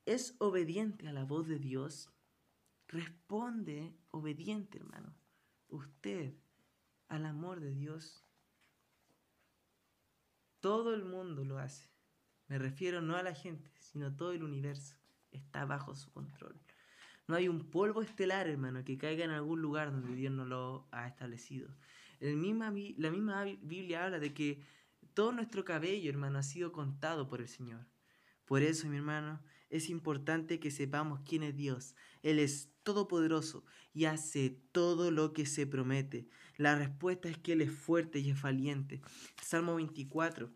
[0.04, 2.12] ¿Es obediente a la voz de Dios?
[2.86, 5.16] Responde obediente, hermano.
[5.68, 6.34] Usted
[7.08, 8.26] al amor de Dios.
[10.60, 11.88] Todo el mundo lo hace.
[12.46, 14.98] Me refiero no a la gente, sino todo el universo
[15.32, 16.60] está bajo su control.
[17.26, 20.88] No hay un polvo estelar, hermano, que caiga en algún lugar donde Dios no lo
[20.90, 21.68] ha establecido.
[22.20, 24.62] El misma, la misma Biblia habla de que
[25.14, 27.86] todo nuestro cabello, hermano, ha sido contado por el Señor.
[28.46, 31.94] Por eso, mi hermano, es importante que sepamos quién es Dios.
[32.22, 36.28] Él es todopoderoso y hace todo lo que se promete.
[36.56, 39.02] La respuesta es que Él es fuerte y es valiente.
[39.42, 40.50] Salmo 24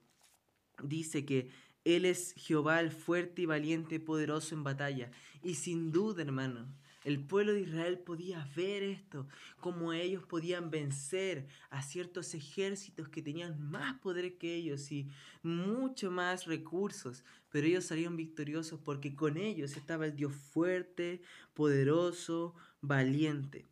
[0.83, 1.51] dice que
[1.85, 5.11] Él es Jehová el fuerte y valiente, poderoso en batalla.
[5.42, 6.69] Y sin duda, hermano,
[7.04, 9.27] el pueblo de Israel podía ver esto,
[9.61, 15.09] como ellos podían vencer a ciertos ejércitos que tenían más poder que ellos y
[15.42, 21.23] mucho más recursos, pero ellos salieron victoriosos porque con ellos estaba el Dios fuerte,
[21.54, 23.67] poderoso, valiente.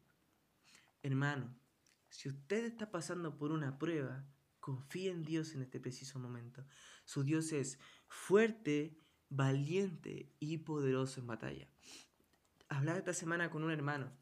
[1.02, 1.54] hermano,
[2.08, 4.24] si usted está pasando por una prueba,
[4.58, 6.64] confíe en Dios en este preciso momento.
[7.04, 7.78] Su Dios es
[8.10, 8.98] fuerte,
[9.30, 11.66] valiente y poderoso en batalla.
[12.68, 14.12] Hablaba esta semana con un hermano,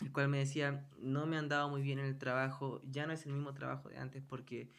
[0.00, 3.12] el cual me decía, no me han dado muy bien en el trabajo, ya no
[3.12, 4.72] es el mismo trabajo de antes porque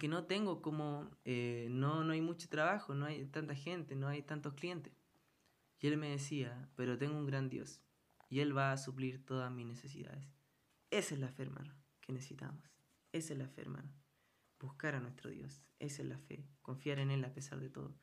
[0.00, 4.08] que no tengo como, eh, no, no hay mucho trabajo, no hay tanta gente, no
[4.08, 4.94] hay tantos clientes.
[5.78, 7.82] Y él me decía, pero tengo un gran Dios
[8.30, 10.26] y Él va a suplir todas mis necesidades.
[10.90, 12.64] Esa es la fe, hermano, que necesitamos.
[13.12, 13.92] Esa es la fe, hermano.
[14.64, 15.60] Buscar a nuestro Dios.
[15.78, 16.48] Esa es la fe.
[16.62, 17.94] Confiar en Él a pesar de todo.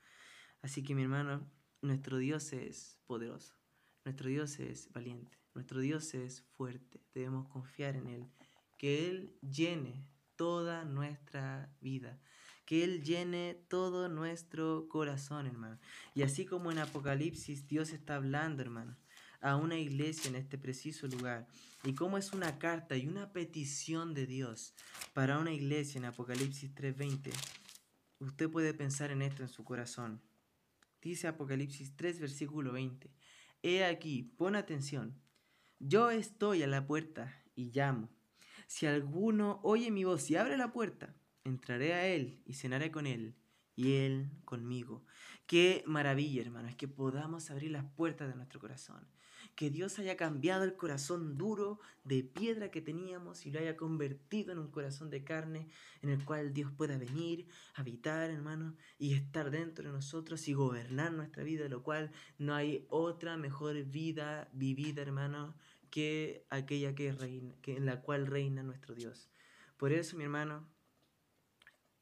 [0.61, 1.49] Así que mi hermano,
[1.81, 3.55] nuestro Dios es poderoso.
[4.05, 5.39] Nuestro Dios es valiente.
[5.55, 7.01] Nuestro Dios es fuerte.
[7.15, 8.27] Debemos confiar en Él.
[8.77, 10.05] Que Él llene
[10.35, 12.21] toda nuestra vida.
[12.65, 15.79] Que Él llene todo nuestro corazón, hermano.
[16.13, 18.97] Y así como en Apocalipsis Dios está hablando, hermano,
[19.41, 21.47] a una iglesia en este preciso lugar.
[21.83, 24.73] Y cómo es una carta y una petición de Dios
[25.13, 27.31] para una iglesia en Apocalipsis 3:20.
[28.19, 30.21] Usted puede pensar en esto en su corazón.
[31.01, 33.09] Dice Apocalipsis 3, versículo 20.
[33.63, 35.19] He aquí, pon atención.
[35.79, 38.09] Yo estoy a la puerta y llamo.
[38.67, 43.07] Si alguno oye mi voz y abre la puerta, entraré a él y cenaré con
[43.07, 43.35] él
[43.75, 45.03] y él conmigo.
[45.47, 49.07] Qué maravilla, hermanos, que podamos abrir las puertas de nuestro corazón.
[49.55, 54.51] Que Dios haya cambiado el corazón duro de piedra que teníamos y lo haya convertido
[54.51, 55.67] en un corazón de carne
[56.01, 61.13] en el cual Dios pueda venir, habitar, hermano, y estar dentro de nosotros y gobernar
[61.13, 65.55] nuestra vida, lo cual no hay otra mejor vida vivida, hermano,
[65.91, 69.29] que aquella que reina, que en la cual reina nuestro Dios.
[69.77, 70.67] Por eso, mi hermano,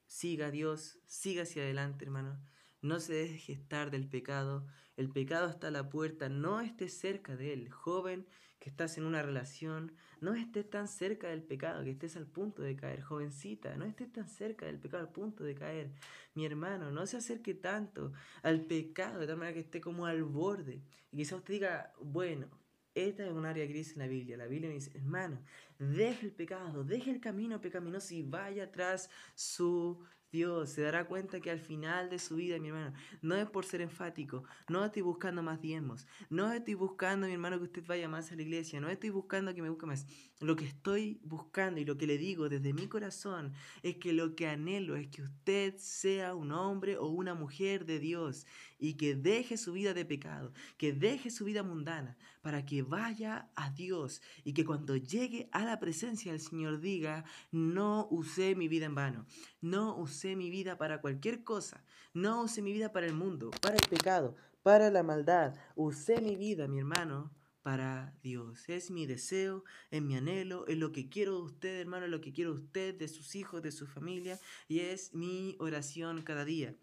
[0.06, 2.40] siga Dios, siga hacia adelante, hermano.
[2.82, 4.66] No se deje estar del pecado.
[5.00, 6.28] El pecado está a la puerta.
[6.28, 7.70] No estés cerca de él.
[7.70, 8.28] Joven
[8.60, 12.62] que estás en una relación, no estés tan cerca del pecado que estés al punto
[12.62, 13.02] de caer.
[13.02, 15.94] Jovencita, no estés tan cerca del pecado al punto de caer.
[16.34, 18.12] Mi hermano, no se acerque tanto
[18.44, 20.84] al pecado de tal manera que esté como al borde.
[21.14, 22.50] Y quizás usted diga, bueno,
[22.94, 24.36] esta es un área gris en la Biblia.
[24.36, 25.42] La Biblia me dice, hermano,
[25.78, 31.40] deje el pecado, deje el camino pecaminoso y vaya tras su Dios se dará cuenta
[31.40, 35.02] que al final de su vida, mi hermano, no es por ser enfático, no estoy
[35.02, 38.80] buscando más diezmos, no estoy buscando, mi hermano, que usted vaya más a la iglesia,
[38.80, 40.06] no estoy buscando que me busque más.
[40.40, 43.54] Lo que estoy buscando y lo que le digo desde mi corazón
[43.84, 48.00] es que lo que anhelo es que usted sea un hombre o una mujer de
[48.00, 48.46] Dios
[48.78, 53.50] y que deje su vida de pecado, que deje su vida mundana para que vaya
[53.56, 58.68] a Dios y que cuando llegue a la presencia del Señor diga, no usé mi
[58.68, 59.26] vida en vano,
[59.62, 61.84] no usé mi vida para cualquier cosa,
[62.14, 66.36] no usé mi vida para el mundo, para el pecado, para la maldad, usé mi
[66.36, 67.32] vida, mi hermano,
[67.62, 68.68] para Dios.
[68.70, 72.22] Es mi deseo, es mi anhelo, es lo que quiero de usted, hermano, es lo
[72.22, 76.46] que quiero de usted, de sus hijos, de su familia, y es mi oración cada
[76.46, 76.76] día.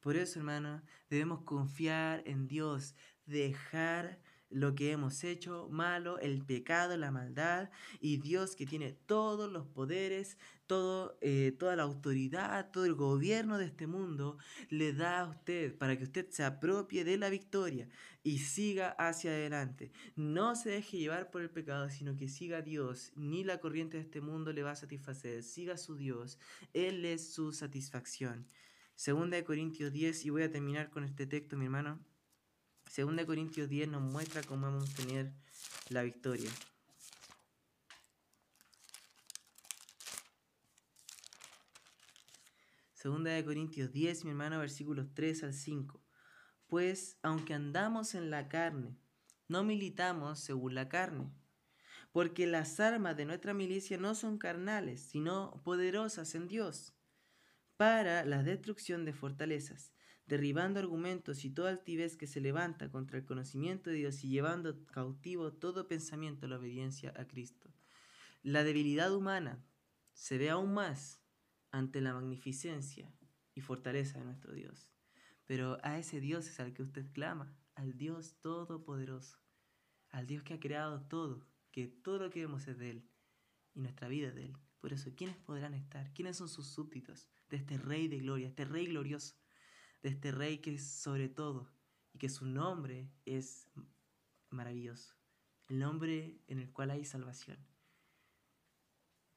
[0.00, 2.94] Por eso, hermano, debemos confiar en Dios,
[3.26, 4.20] dejar
[4.50, 7.70] lo que hemos hecho malo, el pecado, la maldad,
[8.00, 13.58] y Dios que tiene todos los poderes, todo, eh, toda la autoridad, todo el gobierno
[13.58, 14.38] de este mundo,
[14.68, 17.88] le da a usted para que usted se apropie de la victoria
[18.22, 19.90] y siga hacia adelante.
[20.16, 23.12] No se deje llevar por el pecado, sino que siga a Dios.
[23.16, 25.42] Ni la corriente de este mundo le va a satisfacer.
[25.42, 26.38] Siga a su Dios.
[26.74, 28.46] Él es su satisfacción.
[28.94, 32.00] Segunda de Corintios 10, y voy a terminar con este texto, mi hermano.
[32.88, 35.32] Segunda de Corintios 10 nos muestra cómo vamos a tener
[35.90, 36.50] la victoria.
[42.94, 46.02] Segunda de Corintios 10, mi hermano, versículos 3 al 5.
[46.66, 48.98] Pues, aunque andamos en la carne,
[49.46, 51.30] no militamos según la carne,
[52.10, 56.94] porque las armas de nuestra milicia no son carnales, sino poderosas en Dios
[57.76, 59.92] para la destrucción de fortalezas,
[60.28, 64.84] derribando argumentos y toda altivez que se levanta contra el conocimiento de Dios y llevando
[64.86, 67.70] cautivo todo pensamiento a la obediencia a Cristo.
[68.42, 69.64] La debilidad humana
[70.12, 71.22] se ve aún más
[71.70, 73.10] ante la magnificencia
[73.54, 74.90] y fortaleza de nuestro Dios.
[75.46, 79.38] Pero a ese Dios es al que usted clama, al Dios todopoderoso,
[80.10, 83.08] al Dios que ha creado todo, que todo lo que vemos es de Él
[83.74, 84.56] y nuestra vida es de Él.
[84.78, 86.12] Por eso, ¿quiénes podrán estar?
[86.12, 89.34] ¿Quiénes son sus súbditos de este Rey de gloria, este Rey glorioso,
[90.02, 91.70] de este Rey que es sobre todo
[92.12, 93.68] y que su nombre es
[94.50, 95.14] maravilloso?
[95.68, 97.58] El nombre en el cual hay salvación.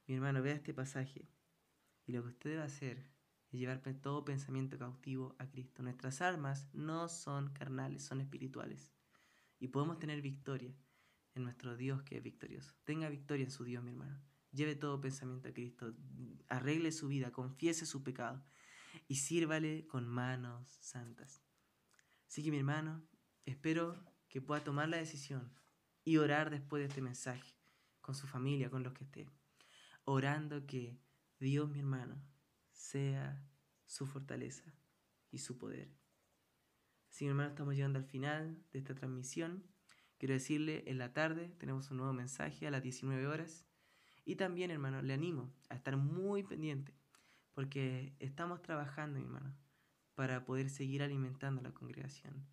[0.07, 1.27] Mi hermano, vea este pasaje
[2.05, 3.11] y lo que usted debe hacer
[3.51, 5.83] es llevar todo pensamiento cautivo a Cristo.
[5.83, 8.93] Nuestras armas no son carnales, son espirituales.
[9.59, 10.73] Y podemos tener victoria
[11.35, 12.73] en nuestro Dios que es victorioso.
[12.83, 14.19] Tenga victoria en su Dios, mi hermano.
[14.51, 15.93] Lleve todo pensamiento a Cristo,
[16.49, 18.43] arregle su vida, confiese su pecado
[19.07, 21.43] y sírvale con manos santas.
[22.27, 23.03] Así que mi hermano,
[23.45, 25.53] espero que pueda tomar la decisión
[26.03, 27.55] y orar después de este mensaje
[28.01, 29.29] con su familia, con los que esté,
[30.05, 30.99] orando que
[31.39, 32.21] Dios, mi hermano,
[32.71, 33.45] sea
[33.85, 34.73] su fortaleza
[35.29, 35.93] y su poder.
[37.09, 39.67] Así, mi hermano, estamos llegando al final de esta transmisión.
[40.17, 43.67] Quiero decirle, en la tarde tenemos un nuevo mensaje a las 19 horas.
[44.23, 46.95] Y también, hermano, le animo a estar muy pendiente,
[47.53, 49.55] porque estamos trabajando, mi hermano,
[50.15, 52.47] para poder seguir alimentando la congregación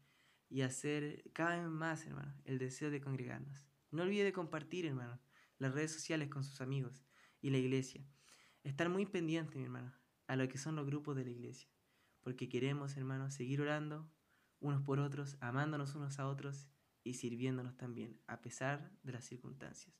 [0.48, 3.66] y hacer cada vez más, hermano, el deseo de congregarnos.
[3.90, 5.20] No olvide de compartir, hermano,
[5.58, 7.04] las redes sociales con sus amigos
[7.40, 8.04] y la iglesia.
[8.64, 9.92] Estar muy pendiente, mi hermano,
[10.26, 11.68] a lo que son los grupos de la iglesia,
[12.20, 14.10] porque queremos, hermano, seguir orando
[14.60, 16.68] unos por otros, amándonos unos a otros
[17.04, 19.94] y sirviéndonos también, a pesar de las circunstancias.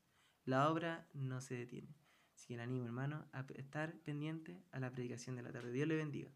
[0.45, 1.98] La obra no se detiene.
[2.39, 5.73] Así que le animo, hermano, a estar pendiente a la predicación de la tarde.
[5.73, 6.31] Dios le bendiga.